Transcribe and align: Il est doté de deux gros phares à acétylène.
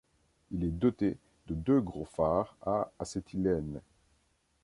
Il 0.49 0.63
est 0.63 0.71
doté 0.71 1.15
de 1.45 1.53
deux 1.53 1.79
gros 1.79 2.05
phares 2.15 2.55
à 2.63 2.91
acétylène. 2.97 3.81